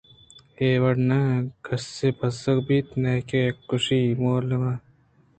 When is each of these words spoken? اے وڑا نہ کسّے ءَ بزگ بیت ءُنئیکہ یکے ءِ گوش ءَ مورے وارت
اے 0.59 0.69
وڑا 0.83 1.01
نہ 1.09 1.19
کسّے 1.65 2.07
ءَ 2.13 2.17
بزگ 2.17 2.57
بیت 2.67 2.87
ءُنئیکہ 2.95 3.39
یکے 3.47 3.53
ءِ 3.57 3.57
گوش 3.67 3.85
ءَ 3.97 4.19
مورے 4.21 4.55
وارت 4.61 4.83